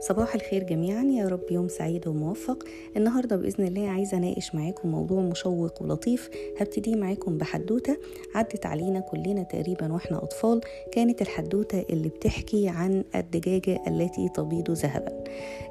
[0.00, 2.64] صباح الخير جميعا يا رب يوم سعيد وموفق.
[2.96, 6.30] النهارده بإذن الله عايزة أناقش معاكم موضوع مشوق ولطيف
[6.60, 7.96] هبتدي معاكم بحدوتة
[8.34, 10.60] عدت علينا كلنا تقريبا وإحنا أطفال
[10.92, 15.24] كانت الحدوتة اللي بتحكي عن الدجاجة التي تبيض ذهبا.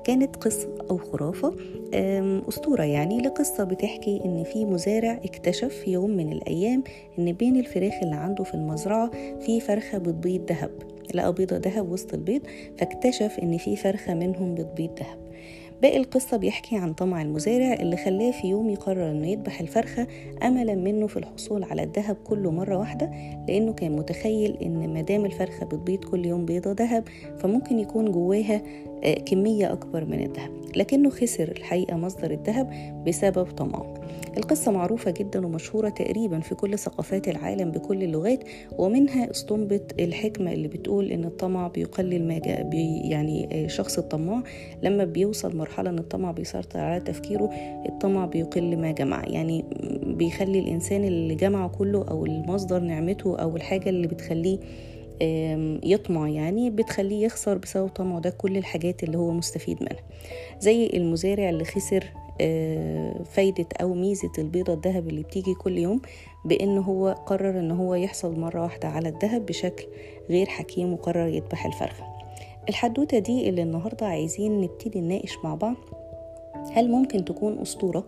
[0.04, 1.54] كانت قصة أو خرافة
[2.50, 6.84] أسطورة يعني لقصة بتحكي إن في مزارع اكتشف في يوم من الأيام
[7.20, 10.99] إن بين الفراخ اللي عنده في المزرعة في فرخة بتبيض ذهب.
[11.16, 12.42] لقى بيضة ذهب وسط البيض
[12.78, 15.30] فاكتشف إن في فرخة منهم بتبيض ذهب
[15.82, 20.08] باقي القصة بيحكي عن طمع المزارع اللي خلاه في يوم يقرر إنه يذبح الفرخة
[20.44, 23.12] املا منه في الحصول على الذهب كله مرة واحدة
[23.48, 27.04] لأنه كان متخيل إن مادام الفرخة بتبيض كل يوم بيضة ذهب
[27.38, 28.62] فممكن يكون جواها
[29.26, 32.70] كمية أكبر من الذهب لكنه خسر الحقيقة مصدر الذهب
[33.08, 33.99] بسبب طمعه.
[34.38, 38.44] القصة معروفة جدا ومشهورة تقريبا في كل ثقافات العالم بكل اللغات
[38.78, 44.44] ومنها استنبط الحكمة اللي بتقول إن الطمع بيقلل ما جاء بي يعني شخص الطماع.
[44.84, 47.50] لما بيوصل مرحلة إن الطمع بيسيطر على تفكيره
[47.90, 49.24] الطمع بيقل ما جمع.
[49.28, 49.66] يعني
[50.04, 54.60] بيخلي الإنسان اللي جمعه كله أو المصدر نعمته أو الحاجة اللي بتخليه
[55.84, 60.04] يطمع يعني بتخليه يخسر بسبب طمعه ده كل الحاجات اللي هو مستفيد منها.
[60.60, 62.04] زي المزارع اللي خسر
[63.24, 66.02] فايدة أو ميزة البيضة الذهب اللي بتيجي كل يوم
[66.46, 69.88] بأن هو قرر أن هو يحصل مرة واحدة على الذهب بشكل
[70.30, 72.04] غير حكيم وقرر يذبح الفرخة.
[72.70, 75.76] الحدوتة دي اللي النهاردة عايزين نبتدي نناقش مع بعض
[76.74, 78.04] هل ممكن تكون أسطورة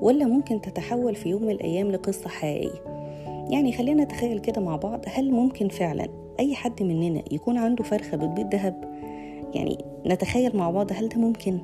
[0.00, 2.82] ولا ممكن تتحول في يوم من الأيام لقصة حقيقية؟
[3.50, 6.08] يعني خلينا نتخيل كده مع بعض هل ممكن فعلا
[6.40, 8.98] أي حد مننا يكون عنده فرخة بتبيض ذهب؟
[9.54, 11.58] يعني نتخيل مع بعض هل ده ممكن؟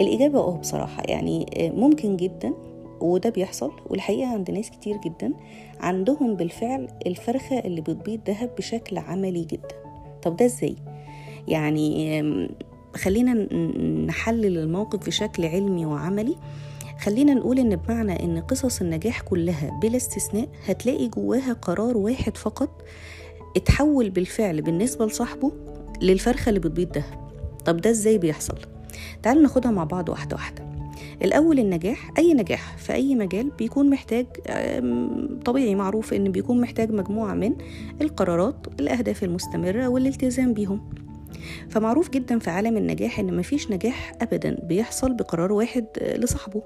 [0.00, 2.54] الإجابة أه بصراحة يعني ممكن جدا
[3.00, 5.32] وده بيحصل والحقيقة عند ناس كتير جدا
[5.80, 9.76] عندهم بالفعل الفرخة اللي بتبيض ذهب بشكل عملي جدا
[10.22, 10.76] طب ده إزاي؟
[11.48, 12.22] يعني
[12.96, 13.34] خلينا
[14.06, 16.36] نحلل الموقف بشكل علمي وعملي
[17.00, 22.82] خلينا نقول إن بمعنى إن قصص النجاح كلها بلا استثناء هتلاقي جواها قرار واحد فقط
[23.56, 25.52] اتحول بالفعل بالنسبة لصاحبه
[26.02, 27.30] للفرخة اللي بتبيض ذهب
[27.64, 28.58] طب ده إزاي بيحصل؟
[29.24, 30.64] تعالوا ناخدها مع بعض واحدة واحدة.
[31.22, 34.26] الأول النجاح أي نجاح في أي مجال بيكون محتاج
[35.44, 37.54] طبيعي معروف إن بيكون محتاج مجموعة من
[38.00, 40.80] القرارات الأهداف المستمرة والالتزام بيهم.
[41.70, 45.86] فمعروف جدا في عالم النجاح إن مفيش نجاح ابدا بيحصل بقرار واحد
[46.16, 46.62] لصاحبه.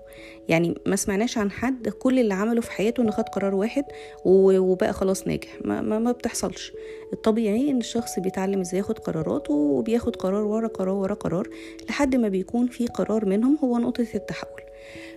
[0.49, 3.85] يعني ما سمعناش عن حد كل اللي عمله في حياته إنه خد قرار واحد
[4.25, 5.59] وبقى خلاص ناجح.
[5.65, 6.73] ما, ما, بتحصلش.
[7.13, 11.49] الطبيعي إن الشخص بيتعلم إزاي ياخد قراراته وبياخد قرار ورا قرار ورا قرار
[11.89, 14.61] لحد ما بيكون في قرار منهم هو نقطة التحول.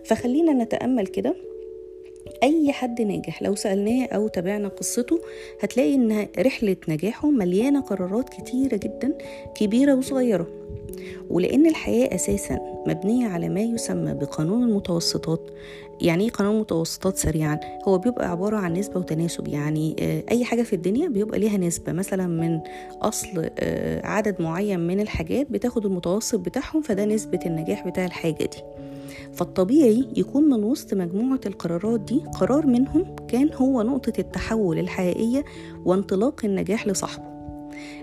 [0.05, 1.35] فخلينا نتأمل كده
[2.43, 3.43] أي حد ناجح.
[3.43, 5.19] لو سألناه أو تابعنا قصته
[5.61, 9.13] هتلاقي إن رحلة نجاحه مليانة قرارات كتيرة جدا
[9.55, 10.47] كبيرة وصغيرة.
[11.29, 15.41] ولأن الحياة أساسا مبنية على ما يسمى بقانون المتوسطات.
[16.01, 19.47] يعني إيه قانون متوسطات سريعا؟ هو بيبقى عبارة عن نسبة وتناسب.
[19.47, 19.95] يعني
[20.31, 21.91] أي حاجة في الدنيا بيبقى ليها نسبة.
[21.91, 22.59] مثلا من
[23.01, 23.49] أصل
[24.03, 28.63] عدد معين من الحاجات بتاخد المتوسط بتاعهم فده نسبة النجاح بتاع الحاجة دي.
[29.33, 35.45] فالطبيعي يكون من وسط مجموعة القرارات دي قرار منهم كان هو نقطة التحول الحقيقية
[35.85, 37.31] وانطلاق النجاح لصاحبه.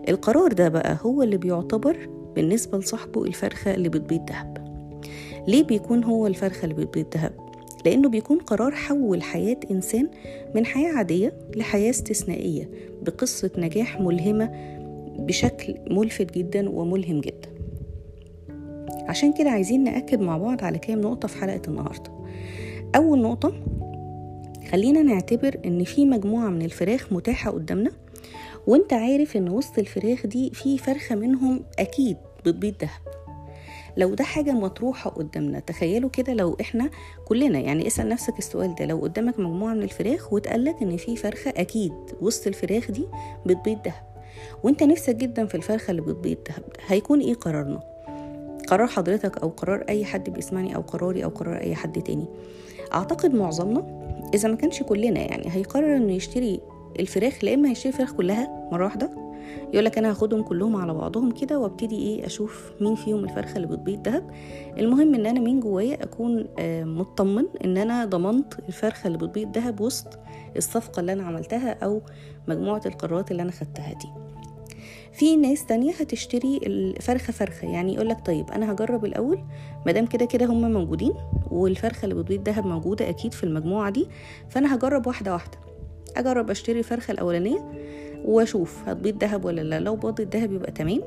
[0.09, 4.69] القرار ده بقى هو اللي بيعتبر بالنسبة لصاحبه الفرخة اللي بتبيض ذهب.
[5.49, 7.33] ليه بيكون هو الفرخة اللي بتبيض ذهب؟
[7.85, 10.09] لأنه بيكون قرار حول حياة إنسان
[10.55, 12.71] من حياة عادية لحياة استثنائية
[13.03, 14.51] بقصة نجاح ملهمة
[15.19, 17.49] بشكل ملفت جدا وملهم جدا.
[19.09, 22.11] عشان كده عايزين نأكد مع بعض على كام نقطة في حلقة النهاردة.
[22.97, 23.53] أول نقطة
[24.71, 27.91] خلينا نعتبر إن في مجموعة من الفراخ متاحة قدامنا
[28.67, 33.01] وأنت عارف إن وسط الفراخ دي في فرخة منهم أكيد بتبيض دهب.
[33.97, 36.91] لو ده حاجة مطروحة قدامنا تخيلوا كده لو إحنا
[37.25, 41.51] كلنا يعني اسأل نفسك السؤال ده لو قدامك مجموعة من الفراخ واتقالك إن في فرخة
[41.57, 43.05] أكيد وسط الفراخ دي
[43.47, 44.03] بتبيض دهب
[44.63, 47.81] وأنت نفسك جدا في الفرخة اللي بتبيض دهب هيكون إيه قرارنا؟
[48.71, 52.27] قرار حضرتك أو قرار أي حد بيسمعني أو قراري أو قرار أي حد تاني.
[52.95, 56.61] أعتقد معظمنا إذا ما كانش كلنا يعني هيقرر إنه يشتري
[57.01, 59.11] الفراخ لا إما هيشتري الفراخ كلها مرة واحدة
[59.73, 63.67] يقول لك أنا هاخدهم كلهم على بعضهم كده وأبتدي إيه أشوف مين فيهم الفرخة اللي
[63.67, 64.31] بتبيض دهب.
[64.79, 66.47] المهم إن أنا من جوايا أكون
[66.99, 70.19] مطمن إن أنا ضمنت الفرخة اللي بتبيض دهب وسط
[70.57, 72.03] الصفقة اللي أنا عملتها أو
[72.49, 74.09] مجموعة القرارات اللي أنا خدتها دي.
[75.13, 77.69] في ناس تانية هتشتري الفرخة فرخة.
[77.69, 79.39] يعني يقولك طيب أنا هجرب الأول
[79.87, 81.13] مادام كده كده هما موجودين
[81.51, 84.07] والفرخة اللي بتبيض دهب موجودة أكيد في المجموعة دي
[84.49, 85.59] فأنا هجرب واحدة واحدة.
[86.17, 87.73] أجرب أشتري الفرخة الأولانية
[88.25, 89.81] وأشوف هتبيض دهب ولا لا.
[89.81, 91.01] لو باضت دهب يبقى تمام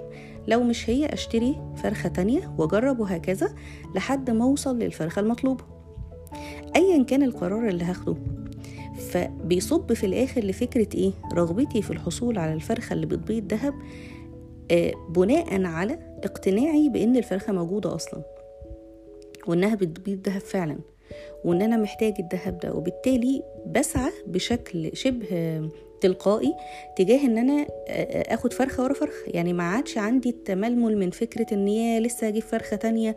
[0.48, 3.56] لو مش هي أشتري فرخة تانية وأجرب وهكذا
[3.96, 5.64] لحد ما أوصل للفرخة المطلوبة.
[6.76, 8.16] ايا كان القرار اللي هاخده.
[9.12, 13.74] فبيصب في الآخر لفكرة إيه؟ رغبتي في الحصول على الفرخة اللي بتبيض دهب
[14.72, 18.22] آه بناء على اقتناعي بإن الفرخة موجودة أصلا
[19.48, 20.78] وإنها بتبيض دهب فعلا
[21.46, 25.62] وإن أنا محتاج الدهب ده وبالتالي بسعى بشكل شبه
[26.02, 26.54] تلقائي
[26.98, 27.66] تجاه إن أنا
[28.34, 29.24] آخد فرخة ورا فرخة.
[29.28, 33.16] يعني ما عادش عندي التململ من فكرة إن يا لسه أجيب فرخة تانية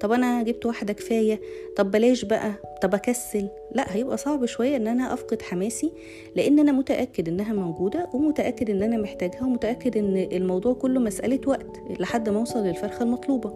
[0.00, 1.40] طب أنا جبت واحدة كفاية
[1.76, 2.52] طب بلاش بقى
[2.82, 3.48] طب أكسل.
[3.74, 5.92] لا هيبقى صعب شوية إن أنا أفقد حماسي
[6.36, 11.80] لأن أنا متأكد إنها موجودة ومتأكد إن أنا محتاجها ومتأكد إن الموضوع كله مسألة وقت
[12.00, 13.52] لحد ما أوصل للفرخة المطلوبة.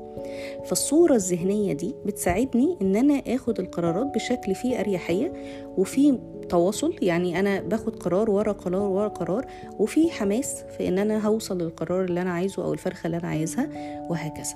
[0.64, 5.32] فالصورة الذهنية دي بتساعدني إن أنا آخد القرارات بشكل فيه أريحية
[5.76, 6.18] وفيه
[6.48, 9.46] تواصل يعني أنا باخد قرار ورا قرار ورا قرار
[9.78, 13.68] وفي حماس في إن أنا هوصل للقرار اللي أنا عايزه أو الفرخة اللي أنا عايزها
[14.10, 14.54] وهكذا.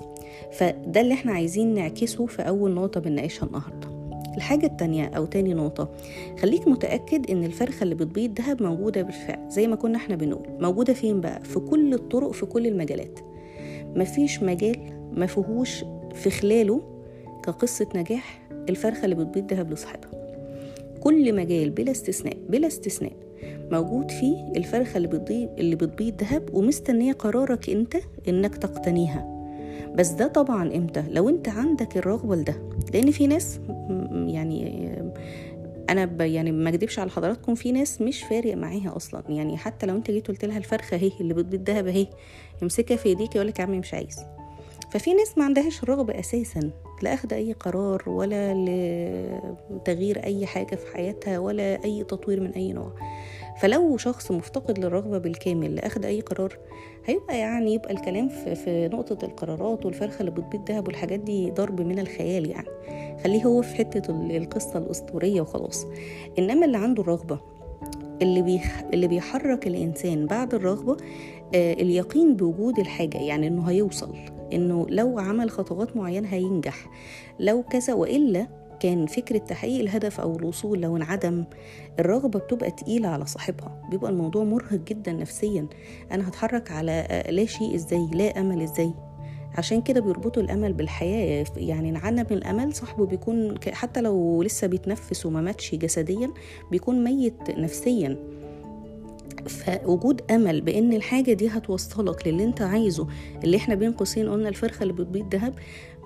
[0.52, 4.01] فده اللي إحنا عايزين نعكسه في أول نقطة بنناقشها النهارده.
[4.36, 5.88] الحاجة التانية أو تاني نقطة.
[6.40, 10.48] خليك متأكد إن الفرخة اللي بتبيض دهب موجودة بالفعل زي ما كنا إحنا بنقول.
[10.60, 13.18] موجودة فين بقى؟ في كل الطرق في كل المجالات.
[13.96, 14.78] مفيش مجال
[15.12, 15.84] ما فيهوش
[16.14, 16.80] في خلاله
[17.44, 20.10] كقصة نجاح الفرخة اللي بتبيض دهب لصاحبها.
[21.00, 23.12] كل مجال بلا استثناء بلا استثناء
[23.72, 27.96] موجود فيه الفرخة اللي بتبيض اللي بتبيض دهب ومستنية قرارك أنت
[28.28, 29.28] إنك تقتنيها.
[29.94, 32.54] بس ده طبعا إمتى؟ لو أنت عندك الرغبة لده.
[32.92, 33.60] لأن في ناس
[34.26, 34.92] يعني
[35.90, 39.22] أنا يعني ما اكدبش على حضراتكم في ناس مش فارق معاها أصلا.
[39.28, 42.06] يعني حتى لو انت جيت قلت لها الفرخة اهي اللي بتبيض دهب اهي
[42.62, 44.20] يمسكها في ايديك يقول لك يا عمي مش عايز.
[44.90, 46.70] ففي ناس ما عندهاش رغبة أساسا
[47.02, 48.54] لا أخذ أي قرار ولا
[49.70, 52.92] لتغيير أي حاجة في حياتها ولا أي تطوير من أي نوع.
[53.60, 56.58] فلو شخص مفتقد للرغبة بالكامل لأخذ أي قرار
[57.04, 61.98] هيبقى يعني يبقى الكلام في, نقطة القرارات والفرخة اللي بتبيض دهب والحاجات دي ضرب من
[61.98, 62.68] الخيال يعني
[63.24, 65.86] خليه هو في حتة القصة الأسطورية وخلاص
[66.38, 67.40] إنما اللي عنده الرغبة
[68.22, 68.60] اللي.
[68.92, 70.96] اللي بيحرك الإنسان بعد الرغبة
[71.54, 74.14] آه اليقين بوجود الحاجة يعني إنه هيوصل
[74.52, 76.86] إنه لو عمل خطوات معينة هينجح
[77.40, 78.46] لو كذا وإلا
[78.82, 81.44] كان فكرة تحقيق الهدف أو الوصول لو انعدم
[81.98, 83.82] الرغبة بتبقى تقيلة على صاحبها.
[83.90, 85.66] بيبقى الموضوع مرهق جدا نفسيا.
[86.12, 88.94] أنا هتحرك على لا شيء إزاي لا أمل إزاي؟
[89.58, 91.44] عشان كده بيربطوا الأمل بالحياة.
[91.56, 96.30] يعني انعدم الأمل صاحبه بيكون حتى لو لسه بيتنفس وما ماتش جسديا
[96.70, 98.16] بيكون ميت نفسيا.
[99.48, 103.06] فوجود أمل بإن الحاجة دي هتوصلك للي أنت عايزه
[103.44, 105.54] اللي إحنا بين قوسين قلنا الفرخة اللي بتبيض دهب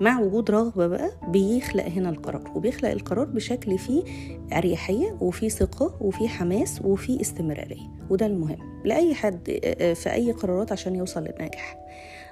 [0.01, 4.03] مع وجود رغبة بقى بيخلق هنا القرار وبيخلق القرار بشكل فيه
[4.53, 9.45] أريحية وفيه ثقة وفيه حماس وفيه استمرارية وده المهم لأي حد
[9.95, 11.77] في أي قرارات عشان يوصل للنجاح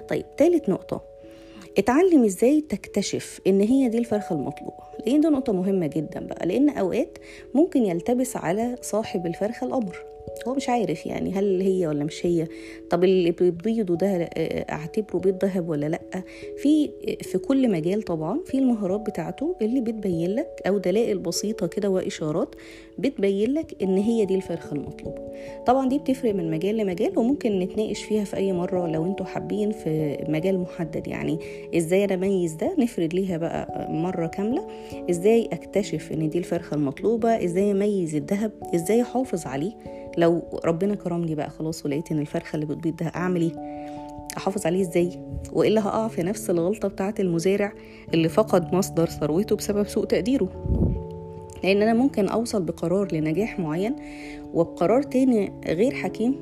[0.08, 1.02] طيب تالت نقطة
[1.78, 6.68] اتعلم إزاي تكتشف إن هي دي الفرخة المطلوبة؟ لأن دي نقطة مهمة جدا بقى لأن
[6.68, 7.18] أوقات
[7.54, 9.96] ممكن يلتبس على صاحب الفرخة الامر
[10.48, 12.46] هو مش عارف يعني هل هي ولا مش هي.
[12.90, 14.06] طب اللي بيبيضه ده
[14.70, 16.00] أعتبره بيض ذهب ولا لأ؟
[16.56, 16.90] في
[17.22, 22.54] في كل مجال طبعا في المهارات بتاعته اللي بتبين لك أو دلائل بسيطة كده وإشارات
[22.98, 25.22] بتبين لك إن هي دي الفرخة المطلوبة.
[25.66, 29.70] طبعا دي بتفرق من مجال لمجال وممكن نتناقش فيها في أي مرة لو أنتوا حابين
[29.72, 31.06] في مجال محدد.
[31.08, 31.38] يعني
[31.76, 34.66] إزاي أنا أميز ده؟ نفرد ليها بقى مرة كاملة.
[35.10, 39.72] إزاي أكتشف إن دي الفرخة المطلوبة؟ إزاي أميز الذهب؟ إزاي أحافظ عليه؟
[40.18, 43.52] لو ربنا كرمني بقى خلاص ولقيت إن الفرخة اللي بتبيض ده أعمل إيه؟
[44.36, 45.10] أحافظ عليه إزاي؟
[45.52, 47.72] وإلا هقع في نفس الغلطة بتاعة المزارع
[48.14, 50.48] اللي فقد مصدر ثروته بسبب سوء تقديره.
[51.64, 53.96] لأن أنا ممكن أوصل بقرار لنجاح معين
[54.54, 56.34] وبقرار تاني غير حكيم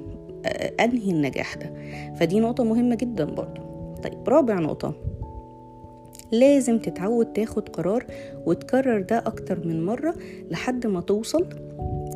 [0.80, 1.72] أنهي النجاح ده.
[2.14, 3.60] فدي نقطة مهمة جدا برضو.
[4.02, 4.94] طيب رابع نقطة.
[6.32, 8.06] لازم تتعود تاخد قرار
[8.46, 10.14] وتكرر ده أكتر من مرة
[10.50, 11.46] لحد ما توصل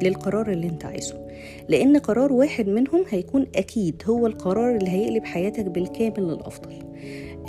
[0.03, 1.29] للقرار اللي انت عايزه.
[1.69, 6.79] لأن قرار واحد منهم هيكون أكيد هو القرار اللي هيقلب حياتك بالكامل للأفضل.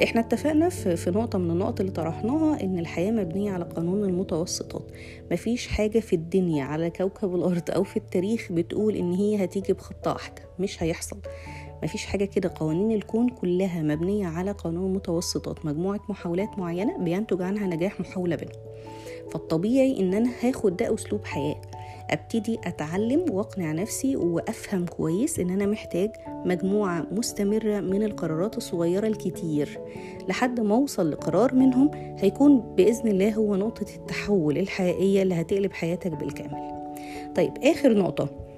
[0.03, 4.91] إحنا اتفقنا في نقطة من النقط اللي طرحناها إن الحياة مبنية على قانون المتوسطات.
[5.31, 10.13] مفيش حاجة في الدنيا على كوكب الأرض أو في التاريخ بتقول إن هي هتيجي بخطة
[10.13, 10.41] واحدة.
[10.59, 11.17] مش هيحصل.
[11.83, 12.53] مفيش حاجة كده.
[12.55, 15.65] قوانين الكون كلها مبنية على قانون متوسطات.
[15.65, 18.55] مجموعة محاولات معينة بينتج عنها نجاح محاولة بينهم.
[19.31, 21.61] فالطبيعي إن أنا هاخد ده أسلوب حياة.
[22.13, 26.11] أبتدي أتعلم وأقنع نفسي وأفهم كويس إن أنا محتاج
[26.45, 29.79] مجموعة مستمرة من القرارات الصغيرة الكتير.
[30.29, 36.11] لحد ما أوصل لقرار منهم هيكون بإذن الله هو نقطة التحول الحقيقية اللي هتقلب حياتك
[36.11, 36.69] بالكامل.
[37.35, 38.49] طيب آخر نقطة.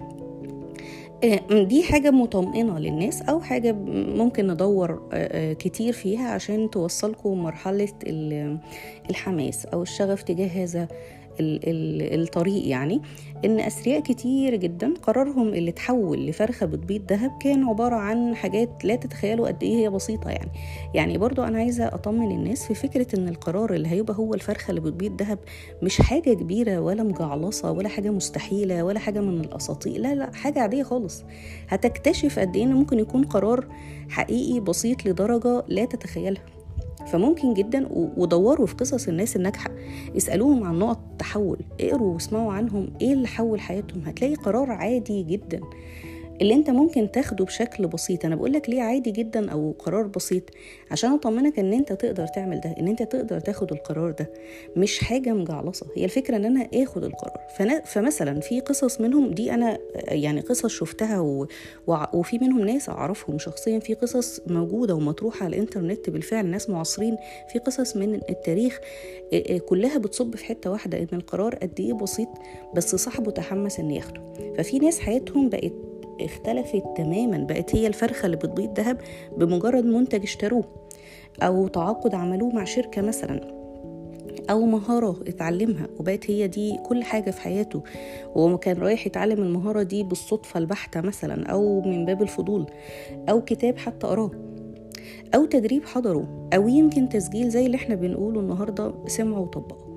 [1.23, 3.71] آه، دي حاجة مطمئنة للناس أو حاجة
[4.15, 7.93] ممكن ندور آه، آه، كتير فيها عشان توصلكم مرحلة
[9.09, 10.87] الحماس أو الشغف تجاه هذا
[11.41, 13.01] الطريق يعني
[13.45, 18.95] إن أثرياء كتير جدا قرارهم اللي تحول لفرخة بتبيض ذهب كان عبارة عن حاجات لا
[18.95, 20.51] تتخيلوا قد إيه هي بسيطة يعني.
[20.93, 24.81] يعني برضو أنا عايزة أطمن الناس في فكرة إن القرار اللي هيبقى هو الفرخة اللي
[24.81, 25.39] بتبيض ذهب
[25.83, 30.59] مش حاجة كبيرة ولا مجعلصة ولا حاجة مستحيلة ولا حاجة من الأساطير لا لا حاجة
[30.59, 31.23] عادية خالص.
[31.67, 33.67] هتكتشف قد إيه ممكن يكون قرار
[34.09, 36.60] حقيقي بسيط لدرجة لا تتخيلها.
[37.07, 39.69] فممكن جدا ودوروا في قصص الناس الناجحة.
[40.17, 45.61] اسألوهم عن نقط التحول اقروا واسمعوا عنهم إيه اللي حول حياتهم؟ هتلاقي قرار عادي جدا.
[46.41, 48.25] اللي انت ممكن تاخده بشكل بسيط.
[48.25, 50.43] أنا بقولك ليه عادي جدا أو قرار بسيط
[50.91, 54.29] عشان اطمنك ان انت تقدر تعمل ده ان انت تقدر تاخد القرار ده.
[54.77, 55.85] مش حاجة مجعلصة.
[55.95, 57.37] هي الفكرة ان أنا آخد القرار.
[57.57, 61.47] فنا فمثلا في قصص منهم دي أنا يعني قصص شفتها و...
[62.13, 63.79] وفي منهم ناس اعرفهم شخصيا.
[63.79, 67.17] في قصص موجودة ومطروحة على الإنترنت بالفعل ناس معاصرين.
[67.53, 68.79] في قصص من التاريخ
[69.69, 72.29] كلها بتصب في حتة واحدة إن القرار قد إيه بسيط
[72.75, 74.21] بس صاحبه تحمس ان ياخده.
[74.57, 75.90] ففي ناس حياتهم بقت
[76.25, 78.97] اختلفت تماما بقت هي الفرخة اللي بتبيض ذهب
[79.37, 80.63] بمجرد منتج اشتروه
[81.41, 83.61] أو تعاقد عملوه مع شركة مثلا
[84.49, 87.83] أو مهارة اتعلمها وبقت هي دي كل حاجة في حياته.
[88.35, 92.65] وهو كان رايح يتعلم المهارة دي بالصدفة البحتة مثلا أو من باب الفضول
[93.29, 94.31] أو كتاب حتى قراه
[95.35, 99.90] أو تدريب حضره أو يمكن تسجيل زي اللي إحنا بنقوله النهاردة سمعه وطبقه.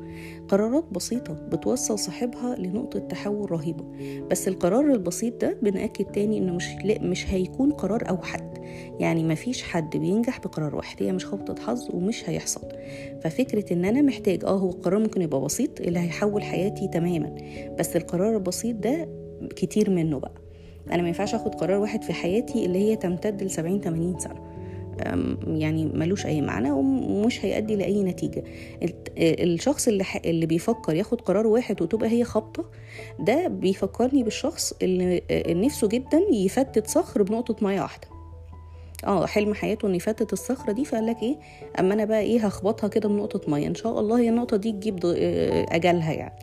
[0.49, 3.85] قرارات بسيطة بتوصل صاحبها لنقطة تحول رهيبة
[4.31, 6.66] بس القرار البسيط ده بنأكد تاني إنه مش
[7.00, 8.54] مش هيكون قرار اوحد
[9.00, 12.69] يعني مفيش حد بينجح بقرار واحد هي مش خبطة حظ ومش هيحصل.
[13.23, 17.35] ففكرة إن أنا محتاج آه هو القرار ممكن يبقى بسيط اللي هيحول حياتي تماما
[17.78, 19.09] بس القرار البسيط ده
[19.57, 20.35] كتير منه بقى.
[20.93, 24.53] أنا ما ينفعش آخد قرار واحد في حياتي اللي هي تمتد ل 70 80 سنة.
[25.47, 28.45] يعني ملوش أي معنى ومش هيؤدي لأي نتيجة.
[29.19, 32.65] الشخص اللي اللي بيفكر ياخد قرار واحد وتبقى هي خبطة
[33.19, 38.09] ده بيفكرني بالشخص اللي نفسه جدا يفتت صخر بنقطة ميه واحدة.
[39.07, 41.37] آه حلم حياته انه يفتت الصخرة دي فقال لك إيه
[41.81, 44.99] أما أنا بقى إيه هخبطها كده بنقطة ميه إن شاء الله هي النقطة دي تجيب
[45.69, 46.35] أجلها يعني.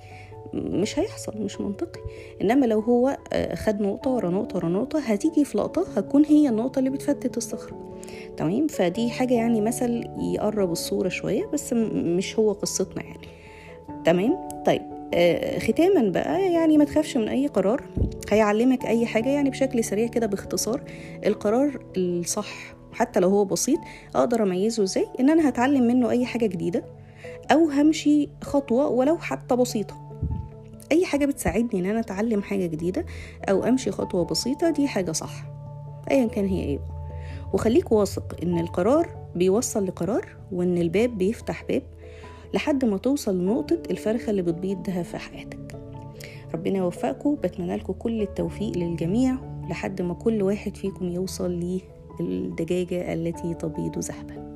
[0.53, 1.99] مش هيحصل مش منطقي.
[2.41, 3.17] إنما لو هو
[3.53, 7.91] خد نقطة ورا نقطة ورا نقطة هتيجي في لقطة هتكون هي النقطة اللي بتفتت الصخرة.
[8.37, 13.27] تمام؟ فدي حاجة يعني مثل يقرب الصورة شوية بس مش هو قصتنا يعني.
[14.05, 14.81] تمام؟ طيب
[15.13, 17.83] آه ختاما بقى يعني ما تخافش من أي قرار.
[18.31, 20.83] هيعلمك أي حاجة يعني بشكل سريع كده باختصار.
[21.25, 23.79] القرار الصح حتى لو هو بسيط
[24.15, 26.83] أقدر أميزه إزاي؟ إن أنا هتعلم منه أي حاجة جديدة
[27.51, 30.00] أو همشي خطوة ولو حتى بسيطة.
[30.91, 33.05] أي حاجة بتساعدني إن أنا أتعلم حاجة جديدة
[33.49, 35.43] أو أمشي خطوة بسيطة دي حاجة صح.
[36.11, 36.79] ايا كان هي إيه.
[37.53, 41.81] وخليك واثق إن القرار بيوصل لقرار وإن الباب بيفتح باب
[42.53, 45.79] لحد ما توصل لنقطة الفرخة اللي بتبيضها في حياتك.
[46.53, 49.35] ربنا يوفقكم بتمنى لكم كل التوفيق للجميع
[49.69, 51.79] لحد ما كل واحد فيكم يوصل
[52.19, 54.51] للدجاجة التي تبيض ذهبا.